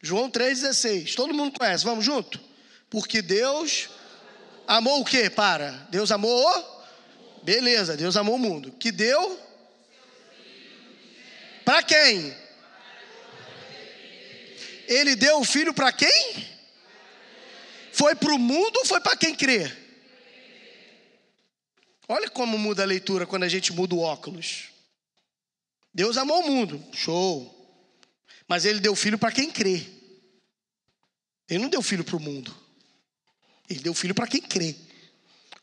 [0.01, 1.15] João 3,16.
[1.15, 2.39] Todo mundo conhece, vamos junto?
[2.89, 3.89] Porque Deus
[4.65, 5.29] amou o quê?
[5.29, 5.71] Para.
[5.89, 6.85] Deus amou?
[7.43, 8.71] Beleza, Deus amou o mundo.
[8.71, 9.39] Que deu?
[11.65, 12.33] Para quem?
[14.87, 16.57] Ele deu o filho para quem?
[17.91, 19.71] Foi para o mundo ou foi para quem crê?
[22.07, 24.69] Olha como muda a leitura quando a gente muda o óculos.
[25.93, 27.53] Deus amou o mundo, show.
[28.47, 29.85] Mas ele deu filho para quem crê.
[31.49, 32.55] Ele não deu filho para o mundo.
[33.69, 34.75] Ele deu filho para quem crê.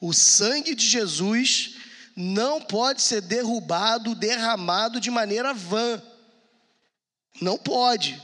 [0.01, 1.77] O sangue de Jesus
[2.15, 6.03] não pode ser derrubado, derramado de maneira vã.
[7.41, 8.21] Não pode.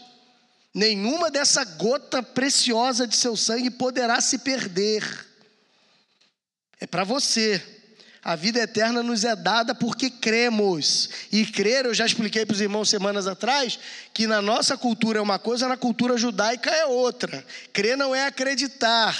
[0.73, 5.05] Nenhuma dessa gota preciosa de seu sangue poderá se perder.
[6.81, 7.63] É para você.
[8.23, 11.09] A vida eterna nos é dada porque cremos.
[11.33, 13.79] E crer, eu já expliquei para os irmãos semanas atrás,
[14.13, 17.45] que na nossa cultura é uma coisa, na cultura judaica é outra.
[17.73, 19.17] Crer não é acreditar.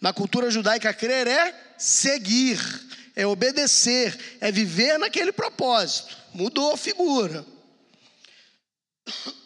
[0.00, 2.58] Na cultura judaica, crer é seguir,
[3.14, 6.16] é obedecer, é viver naquele propósito.
[6.34, 7.46] Mudou a figura.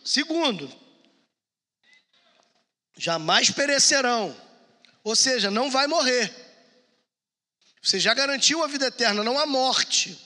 [0.02, 0.70] Segundo,
[3.04, 4.34] jamais perecerão,
[5.02, 6.32] ou seja, não vai morrer.
[7.82, 10.18] Você já garantiu a vida eterna, não a morte.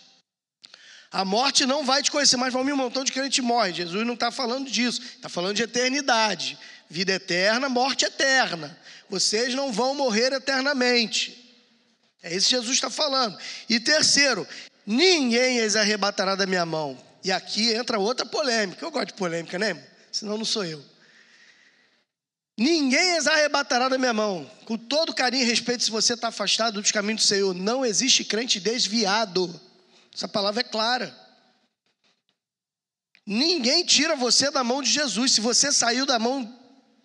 [1.11, 3.73] A morte não vai te conhecer, mas um montão de crente morre.
[3.73, 6.57] Jesus não está falando disso, está falando de eternidade.
[6.89, 8.79] Vida eterna, morte eterna.
[9.11, 11.53] Vocês não vão morrer eternamente.
[12.23, 13.37] É isso que Jesus está falando.
[13.69, 14.47] E terceiro,
[14.87, 16.97] ninguém as arrebatará da minha mão.
[17.25, 18.85] E aqui entra outra polêmica.
[18.85, 19.85] Eu gosto de polêmica, né?
[20.13, 20.81] Senão não sou eu.
[22.59, 24.51] Ninguém as arrebatará da minha mão.
[24.65, 28.25] Com todo carinho e respeito, se você está afastado dos caminhos do Senhor, não existe
[28.25, 29.49] crente desviado.
[30.13, 31.17] Essa palavra é clara.
[33.25, 35.33] Ninguém tira você da mão de Jesus.
[35.33, 36.53] Se você saiu da mão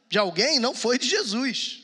[0.10, 1.84] de alguém, não foi de Jesus.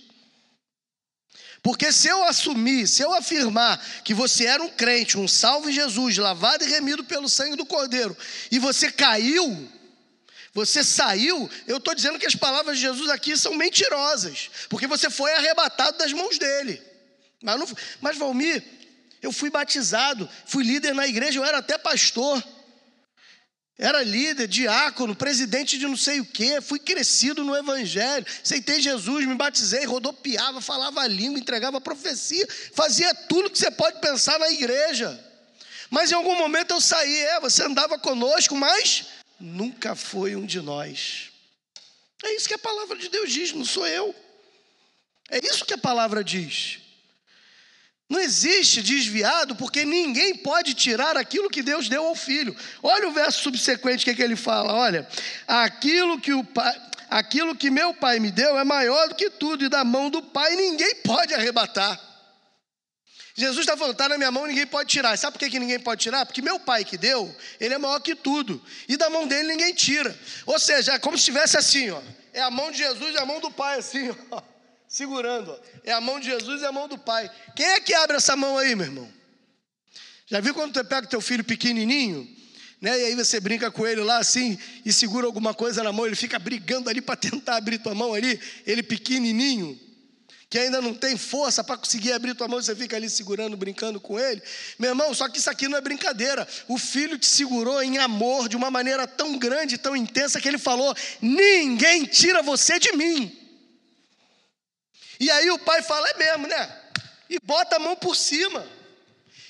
[1.61, 5.73] Porque se eu assumir, se eu afirmar que você era um crente, um salvo em
[5.73, 8.17] Jesus, lavado e remido pelo sangue do Cordeiro,
[8.49, 9.69] e você caiu,
[10.53, 15.09] você saiu, eu estou dizendo que as palavras de Jesus aqui são mentirosas, porque você
[15.09, 16.81] foi arrebatado das mãos dele.
[17.41, 17.67] Mas, não,
[18.01, 18.63] mas Valmir,
[19.21, 22.43] eu fui batizado, fui líder na igreja, eu era até pastor.
[23.77, 29.25] Era líder, diácono, presidente de não sei o quê, fui crescido no evangelho, aceitei Jesus,
[29.25, 34.49] me batizei, rodopiava, falava a língua, entregava profecia, fazia tudo que você pode pensar na
[34.51, 35.17] igreja.
[35.89, 39.05] Mas em algum momento eu saí, é, você andava conosco, mas
[39.39, 41.31] nunca foi um de nós.
[42.23, 44.13] É isso que a palavra de Deus diz, não sou eu.
[45.29, 46.79] É isso que a palavra diz.
[48.09, 52.55] Não existe desviado, porque ninguém pode tirar aquilo que Deus deu ao filho.
[52.81, 55.07] Olha o verso subsequente que, é que ele fala: olha,
[55.47, 56.75] aquilo que o pai,
[57.07, 60.23] aquilo que meu pai me deu é maior do que tudo, e da mão do
[60.23, 62.08] pai ninguém pode arrebatar.
[63.39, 65.17] Jesus está falando, está na minha mão, ninguém pode tirar.
[65.17, 66.25] Sabe por que, que ninguém pode tirar?
[66.25, 68.61] Porque meu pai que deu, ele é maior que tudo.
[68.87, 70.13] E da mão dele ninguém tira.
[70.45, 72.01] Ou seja, é como se estivesse assim, ó.
[72.33, 74.41] É a mão de Jesus e a mão do Pai, assim, ó.
[74.89, 75.59] Segurando, ó.
[75.85, 77.31] É a mão de Jesus e a mão do Pai.
[77.55, 79.09] Quem é que abre essa mão aí, meu irmão?
[80.27, 82.27] Já viu quando você pega o teu filho pequenininho?
[82.81, 82.99] Né?
[82.99, 86.15] E aí você brinca com ele lá assim e segura alguma coisa na mão, ele
[86.15, 89.79] fica brigando ali para tentar abrir tua mão ali, ele pequenininho
[90.49, 94.01] que ainda não tem força para conseguir abrir tua mão, você fica ali segurando, brincando
[94.01, 94.41] com ele.
[94.79, 96.47] Meu irmão, só que isso aqui não é brincadeira.
[96.67, 100.57] O filho te segurou em amor de uma maneira tão grande, tão intensa, que ele
[100.57, 103.35] falou: Ninguém tira você de mim.
[105.19, 106.81] E aí o pai fala: É mesmo, né?
[107.29, 108.65] E bota a mão por cima.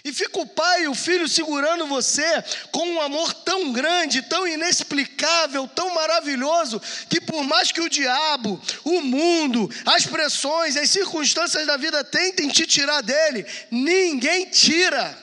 [0.10, 2.26] E fica o pai e o filho segurando você
[2.72, 8.60] com um amor tão grande, tão inexplicável, tão maravilhoso, que por mais que o diabo,
[8.84, 15.16] o mundo, as pressões, as circunstâncias da vida tentem te tirar dele, ninguém tira.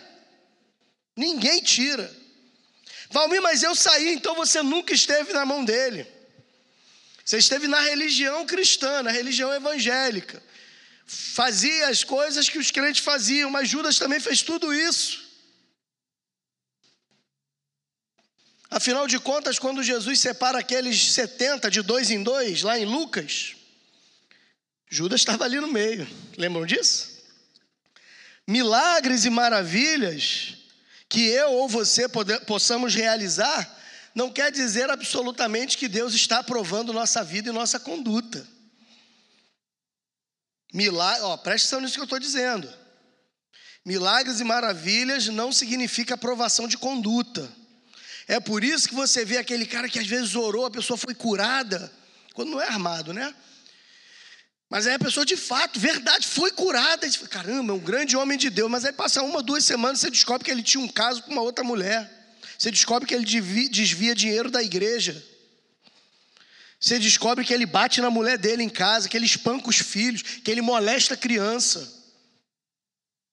[1.17, 2.09] Ninguém tira.
[3.11, 6.07] Valmir, mas eu saí, então você nunca esteve na mão dele.
[7.25, 10.41] Você esteve na religião cristã, na religião evangélica
[11.07, 15.25] fazia as coisas que os crentes faziam, mas Judas também fez tudo isso.
[18.69, 23.55] Afinal de contas, quando Jesus separa aqueles 70 de dois em dois, lá em Lucas,
[24.89, 26.07] Judas estava ali no meio.
[26.37, 27.17] Lembram disso?
[28.47, 30.55] Milagres e maravilhas
[31.09, 32.07] que eu ou você
[32.47, 33.73] possamos realizar,
[34.15, 38.47] não quer dizer absolutamente que Deus está aprovando nossa vida e nossa conduta.
[40.77, 42.71] Milagre, ó, presta atenção nisso que eu estou dizendo.
[43.83, 47.51] Milagres e maravilhas não significa aprovação de conduta.
[48.29, 51.15] É por isso que você vê aquele cara que às vezes orou, a pessoa foi
[51.15, 51.91] curada,
[52.35, 53.35] quando não é armado, né?
[54.69, 57.09] Mas aí a pessoa de fato, verdade, foi curada.
[57.09, 58.71] Diz, Caramba, é um grande homem de Deus.
[58.71, 61.41] Mas aí passa uma, duas semanas, você descobre que ele tinha um caso com uma
[61.41, 62.11] outra mulher.
[62.59, 65.25] Você descobre que ele desvia dinheiro da igreja.
[66.79, 70.23] Você descobre que ele bate na mulher dele em casa, que ele espanca os filhos,
[70.23, 71.95] que ele molesta a criança.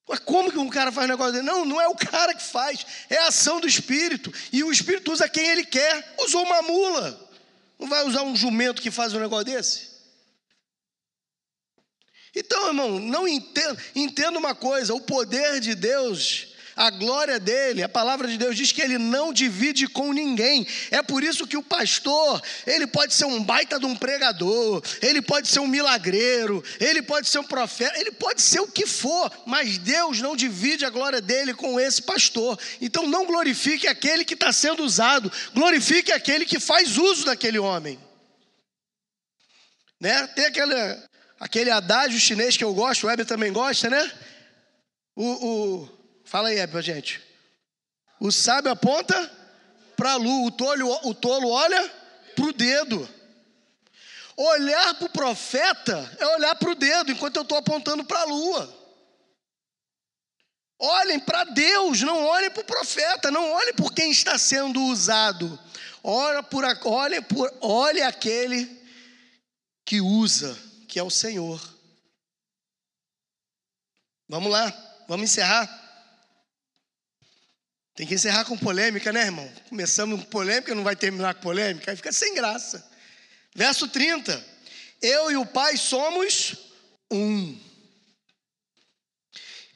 [0.07, 1.45] Mas como que um cara faz um negócio dele?
[1.45, 4.33] Não, não é o cara que faz, é a ação do Espírito.
[4.51, 6.15] E o Espírito usa quem ele quer.
[6.19, 7.31] Usou uma mula.
[7.79, 9.93] Não vai usar um jumento que faz um negócio desse?
[12.35, 17.89] Então, irmão, não entenda, entenda uma coisa: o poder de Deus a glória dele, a
[17.89, 20.65] palavra de Deus diz que ele não divide com ninguém.
[20.89, 25.21] É por isso que o pastor, ele pode ser um baita de um pregador, ele
[25.21, 29.31] pode ser um milagreiro, ele pode ser um profeta, ele pode ser o que for,
[29.45, 32.59] mas Deus não divide a glória dele com esse pastor.
[32.81, 37.99] Então não glorifique aquele que está sendo usado, glorifique aquele que faz uso daquele homem.
[39.99, 40.27] Né?
[40.27, 40.75] Tem aquele,
[41.39, 44.11] aquele adágio chinês que eu gosto, o Weber também gosta, né?
[45.15, 45.89] O, o
[46.23, 47.21] Fala aí, pra gente.
[48.19, 49.31] O sábio aponta
[49.95, 51.89] para a lua, o tolo, o tolo olha
[52.35, 53.09] para o dedo.
[54.35, 58.25] Olhar para o profeta é olhar para o dedo, enquanto eu estou apontando para a
[58.25, 58.83] lua.
[60.79, 65.57] Olhem para Deus, não olhem para o profeta, não olhem por quem está sendo usado.
[66.03, 66.63] Olha por,
[67.29, 68.81] por, olhe aquele
[69.85, 70.57] que usa,
[70.87, 71.61] que é o Senhor.
[74.27, 74.71] Vamos lá,
[75.07, 75.82] vamos encerrar.
[77.95, 79.51] Tem que encerrar com polêmica, né, irmão?
[79.69, 82.83] Começamos com polêmica, não vai terminar com polêmica, aí fica sem graça.
[83.55, 84.43] Verso 30.
[85.01, 86.55] Eu e o Pai somos
[87.11, 87.59] um.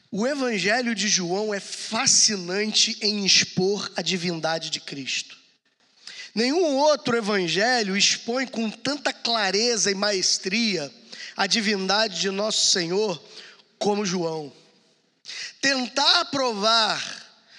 [0.09, 5.37] O Evangelho de João é fascinante em expor a divindade de Cristo.
[6.33, 10.93] Nenhum outro evangelho expõe com tanta clareza e maestria
[11.35, 13.19] a divindade de nosso Senhor
[13.79, 14.53] como João.
[15.59, 17.16] Tentar provar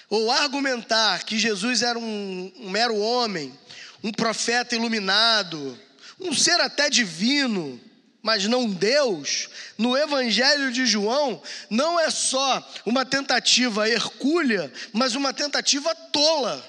[0.09, 3.57] ou argumentar que Jesus era um, um mero homem,
[4.03, 5.77] um profeta iluminado,
[6.19, 7.79] um ser até divino,
[8.21, 15.33] mas não Deus, no Evangelho de João, não é só uma tentativa hercúlea, mas uma
[15.33, 16.65] tentativa tola.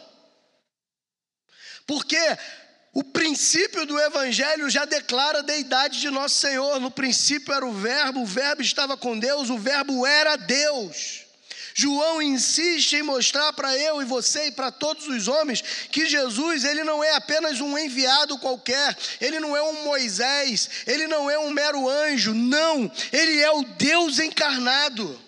[1.86, 2.18] Porque
[2.92, 6.78] o princípio do Evangelho já declara a deidade de nosso Senhor.
[6.78, 11.29] No princípio era o Verbo, o Verbo estava com Deus, o Verbo era Deus.
[11.74, 16.64] João insiste em mostrar para eu e você e para todos os homens que Jesus,
[16.64, 21.38] ele não é apenas um enviado qualquer, ele não é um Moisés, ele não é
[21.38, 25.18] um mero anjo, não, ele é o Deus encarnado.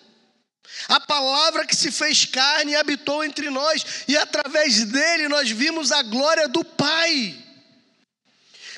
[0.87, 5.91] A palavra que se fez carne e habitou entre nós, e através dele nós vimos
[5.91, 7.42] a glória do Pai.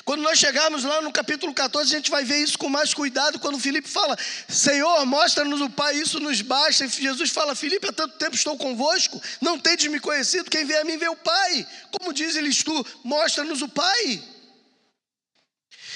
[0.06, 3.40] Quando nós chegarmos lá no capítulo 14, a gente vai ver isso com mais cuidado.
[3.40, 4.16] Quando Filipe fala,
[4.48, 6.84] Senhor, mostra-nos o Pai, isso nos basta.
[6.84, 10.76] E Jesus fala, Filipe, há tanto tempo estou convosco, não tendes me conhecido, quem vê
[10.76, 11.66] a mim vê o Pai.
[11.90, 14.22] Como diz eles tu, mostra-nos o Pai.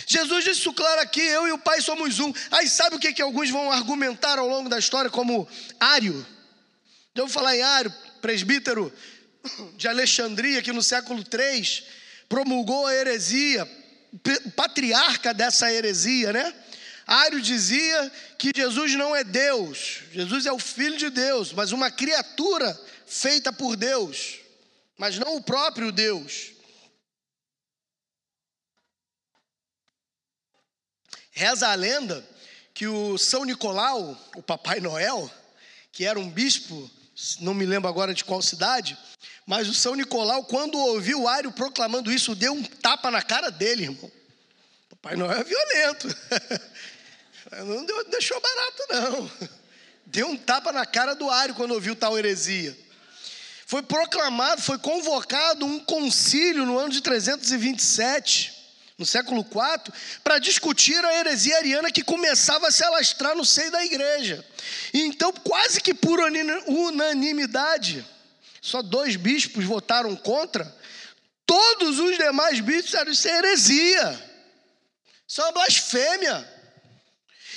[0.08, 2.32] Jesus disse isso claro aqui, eu e o Pai somos um.
[2.50, 5.46] Aí sabe o que, que alguns vão argumentar ao longo da história como
[5.78, 6.26] Ário?
[7.14, 8.92] Eu vou falar em Ário, presbítero
[9.76, 11.84] de Alexandria, que no século III
[12.28, 13.68] promulgou a heresia,
[14.56, 16.54] patriarca dessa heresia, né?
[17.06, 21.90] Ário dizia que Jesus não é Deus, Jesus é o Filho de Deus, mas uma
[21.90, 24.38] criatura feita por Deus,
[24.96, 26.52] mas não o próprio Deus.
[31.32, 32.24] Reza a lenda
[32.72, 35.30] que o São Nicolau, o Papai Noel,
[35.90, 36.88] que era um bispo,
[37.40, 38.96] não me lembro agora de qual cidade,
[39.46, 43.50] mas o São Nicolau, quando ouviu o Ário proclamando isso, deu um tapa na cara
[43.50, 44.10] dele, irmão.
[44.90, 46.08] Papai Noel é violento.
[47.66, 49.30] Não deixou barato, não.
[50.06, 52.76] Deu um tapa na cara do Ário quando ouviu tal heresia.
[53.66, 58.59] Foi proclamado, foi convocado um concílio no ano de 327,
[59.01, 63.70] no século IV, para discutir a heresia ariana que começava a se alastrar no seio
[63.70, 64.44] da igreja.
[64.92, 66.20] E então, quase que por
[66.66, 68.07] unanimidade,
[68.61, 70.70] só dois bispos votaram contra,
[71.46, 74.30] todos os demais bispos disseram isso é heresia,
[75.26, 76.61] isso é uma blasfêmia.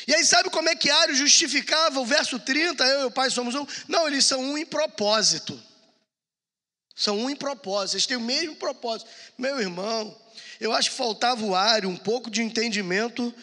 [0.07, 3.29] E aí, sabe como é que Ario justificava o verso 30, eu e o Pai
[3.29, 3.67] somos um?
[3.89, 5.61] Não, eles são um em propósito.
[6.95, 9.09] São um em propósito, eles têm o mesmo propósito.
[9.37, 10.15] Meu irmão,
[10.59, 13.33] eu acho que faltava o Ario um pouco de entendimento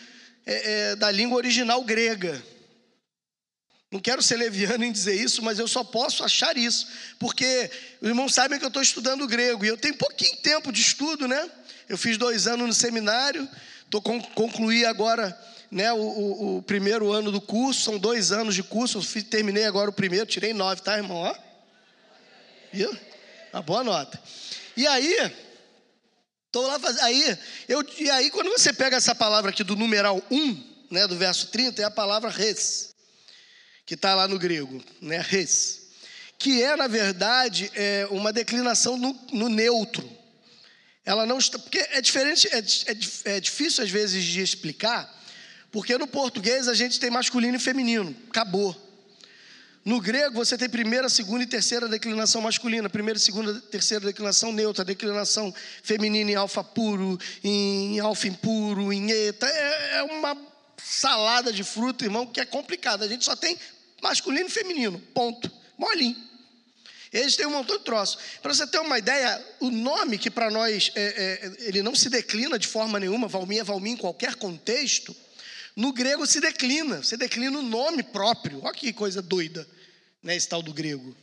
[0.47, 2.43] é, é, da língua original grega.
[3.91, 6.87] Não quero ser leviano em dizer isso, mas eu só posso achar isso,
[7.19, 10.81] porque os irmãos sabem que eu estou estudando grego e eu tenho pouquinho tempo de
[10.81, 11.51] estudo, né?
[11.89, 13.49] Eu fiz dois anos no seminário,
[13.85, 15.37] estou con concluí agora
[15.71, 19.25] né, o, o, o, primeiro ano do curso, são dois anos de curso, eu fiz,
[19.25, 21.17] terminei agora o primeiro, tirei nove, tá, irmão?
[21.17, 21.35] Ó.
[22.73, 22.97] Viu?
[23.53, 24.21] Uma boa nota.
[24.77, 25.33] E aí,
[26.51, 27.05] estou lá fazendo.
[27.05, 27.39] Aí,
[27.69, 31.47] eu, e aí, quando você pega essa palavra aqui do numeral 1, né, do verso
[31.47, 32.91] 30, é a palavra res
[33.87, 35.19] que está lá no grego, né?
[35.19, 35.89] Res,
[36.39, 40.09] que é, na verdade, é uma declinação no, no neutro.
[41.05, 41.59] Ela não está.
[41.59, 45.09] Porque é diferente, é, é, é difícil às vezes de explicar,
[45.73, 48.77] porque no português a gente tem masculino e feminino, acabou.
[49.85, 54.85] No grego você tem primeira, segunda e terceira declinação masculina, primeira, segunda, terceira declinação neutra,
[54.85, 59.47] declinação feminina em alfa puro, em alfa impuro, em eta.
[59.47, 60.37] É, é uma
[60.77, 63.05] salada de fruta, irmão, que é complicada.
[63.07, 63.59] A gente só tem
[64.03, 65.51] masculino e feminino, ponto.
[65.79, 66.17] Molinho.
[67.13, 68.19] Eles têm um montão de troço.
[68.43, 72.09] Para você ter uma ideia, o nome que para nós é, é, ele não se
[72.09, 75.17] declina de forma nenhuma, Valmir é Valmir em qualquer contexto,
[75.77, 78.61] no grego se declina, você declina o nome próprio.
[78.63, 79.67] Olha que coisa doida,
[80.23, 81.17] né, esse tal do grego.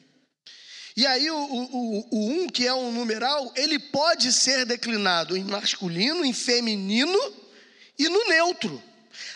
[0.96, 5.44] E aí o, o, o um, que é um numeral, ele pode ser declinado em
[5.44, 7.20] masculino, em feminino
[8.00, 8.82] e no neutro.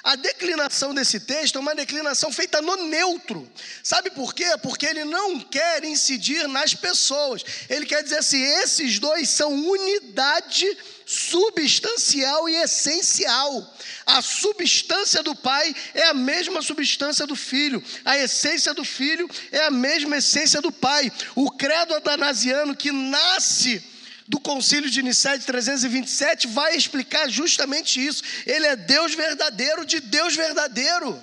[0.03, 3.49] A declinação desse texto é uma declinação feita no neutro.
[3.83, 4.45] Sabe por quê?
[4.61, 7.43] Porque ele não quer incidir nas pessoas.
[7.69, 10.65] Ele quer dizer assim: esses dois são unidade
[11.05, 13.77] substancial e essencial.
[14.05, 19.65] A substância do Pai é a mesma substância do Filho, a essência do Filho é
[19.65, 21.11] a mesma essência do Pai.
[21.35, 23.90] O credo atanasiano que nasce
[24.31, 28.23] do Concílio de Nicéia de 327 vai explicar justamente isso.
[28.45, 31.21] Ele é Deus verdadeiro de Deus verdadeiro.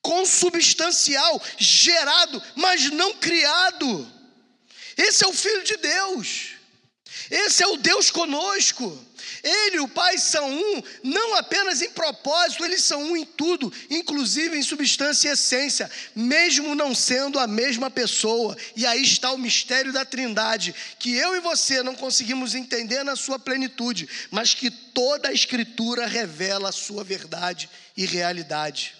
[0.00, 4.10] Consubstancial, gerado, mas não criado.
[4.96, 6.52] Esse é o Filho de Deus.
[7.30, 8.98] Esse é o Deus conosco.
[9.44, 13.70] Ele e o Pai são um, não apenas em propósito, eles são um em tudo,
[13.90, 18.56] inclusive em substância e essência, mesmo não sendo a mesma pessoa.
[18.74, 23.16] E aí está o mistério da Trindade, que eu e você não conseguimos entender na
[23.16, 28.94] sua plenitude, mas que toda a Escritura revela a sua verdade e realidade.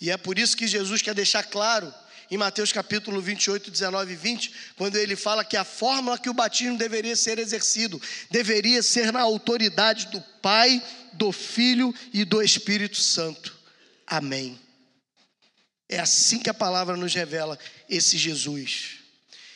[0.00, 1.92] E é por isso que Jesus quer deixar claro
[2.30, 6.34] em Mateus capítulo 28, 19 e 20, quando ele fala que a fórmula que o
[6.34, 8.00] batismo deveria ser exercido
[8.30, 13.56] deveria ser na autoridade do Pai, do Filho e do Espírito Santo.
[14.06, 14.58] Amém.
[15.88, 17.58] É assim que a palavra nos revela
[17.88, 18.98] esse Jesus.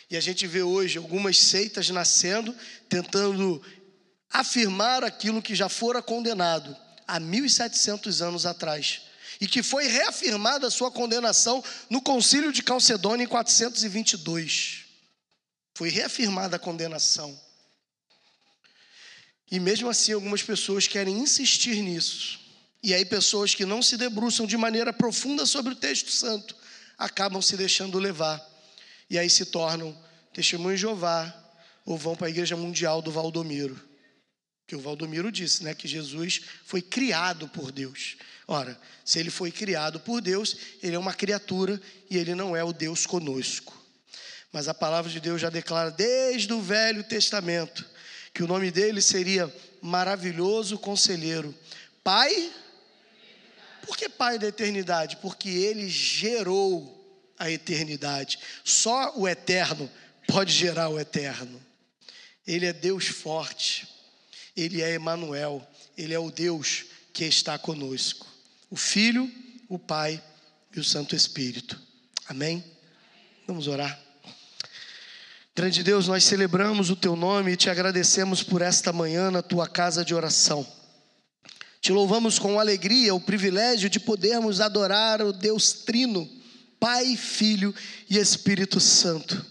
[0.09, 2.55] E a gente vê hoje algumas seitas nascendo,
[2.89, 3.61] tentando
[4.31, 9.10] afirmar aquilo que já fora condenado há 1700 anos atrás
[9.41, 14.85] e que foi reafirmada a sua condenação no concílio de Calcedônia em 422.
[15.75, 17.41] Foi reafirmada a condenação.
[19.51, 22.39] E mesmo assim, algumas pessoas querem insistir nisso.
[22.83, 26.55] E aí, pessoas que não se debruçam de maneira profunda sobre o texto santo
[26.97, 28.47] acabam se deixando levar.
[29.09, 29.97] E aí se tornam
[30.33, 31.35] testemunhos de Jeová
[31.85, 33.81] ou vão para a igreja mundial do Valdomiro.
[34.67, 38.17] Que o Valdomiro disse, né, que Jesus foi criado por Deus.
[38.51, 41.81] Ora, se ele foi criado por Deus, ele é uma criatura
[42.11, 43.81] e ele não é o Deus conosco.
[44.53, 47.89] Mas a palavra de Deus já declara desde o Velho Testamento
[48.35, 49.49] que o nome dele seria
[49.81, 51.55] maravilhoso conselheiro,
[52.03, 52.53] Pai.
[53.87, 55.19] Por que Pai da eternidade?
[55.19, 58.37] Porque ele gerou a eternidade.
[58.65, 59.89] Só o eterno
[60.27, 61.65] pode gerar o eterno.
[62.45, 63.87] Ele é Deus forte.
[64.57, 65.65] Ele é Emanuel.
[65.97, 68.30] Ele é o Deus que está conosco
[68.71, 69.31] o Filho,
[69.69, 70.23] o Pai
[70.75, 71.79] e o Santo Espírito.
[72.29, 72.65] Amém?
[73.47, 73.99] Vamos orar.
[75.55, 79.67] Grande Deus, nós celebramos o teu nome e te agradecemos por esta manhã na tua
[79.67, 80.67] casa de oração.
[81.81, 86.29] Te louvamos com alegria o privilégio de podermos adorar o Deus Trino,
[86.79, 87.75] Pai, Filho
[88.09, 89.45] e Espírito Santo.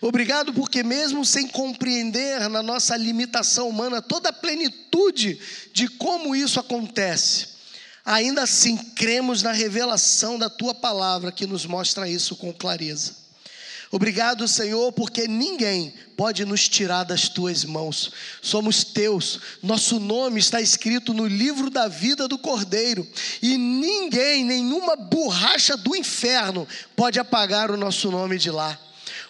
[0.00, 5.40] Obrigado porque, mesmo sem compreender na nossa limitação humana toda a plenitude
[5.72, 7.57] de como isso acontece,
[8.08, 13.14] ainda assim cremos na revelação da tua palavra que nos mostra isso com clareza.
[13.90, 18.10] Obrigado, Senhor, porque ninguém pode nos tirar das tuas mãos.
[18.40, 19.40] Somos teus.
[19.62, 23.06] Nosso nome está escrito no livro da vida do Cordeiro.
[23.42, 28.78] E ninguém, nenhuma borracha do inferno pode apagar o nosso nome de lá.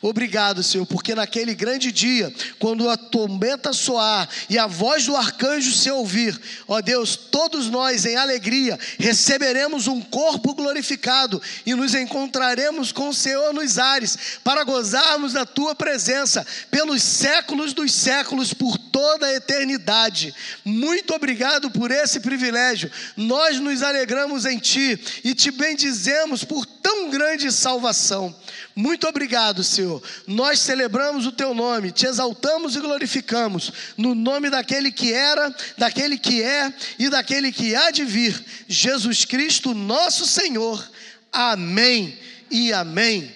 [0.01, 5.73] Obrigado, Senhor, porque naquele grande dia, quando a trombeta soar e a voz do arcanjo
[5.73, 12.93] se ouvir, ó Deus, todos nós em alegria receberemos um corpo glorificado e nos encontraremos
[12.93, 18.79] com o Senhor nos ares para gozarmos da tua presença pelos séculos dos séculos, por
[18.79, 20.35] toda a eternidade.
[20.65, 22.91] Muito obrigado por esse privilégio.
[23.17, 28.35] Nós nos alegramos em ti e te bendizemos por tão grande salvação.
[28.79, 30.01] Muito obrigado, Senhor.
[30.25, 36.17] Nós celebramos o teu nome, te exaltamos e glorificamos, no nome daquele que era, daquele
[36.17, 40.89] que é e daquele que há de vir, Jesus Cristo, nosso Senhor.
[41.33, 42.17] Amém
[42.53, 43.33] e amém.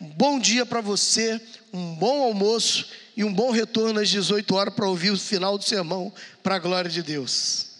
[0.00, 1.40] Um bom dia para você,
[1.72, 2.86] um bom almoço
[3.16, 6.60] e um bom retorno às 18 horas para ouvir o final do sermão, para a
[6.60, 7.73] glória de Deus.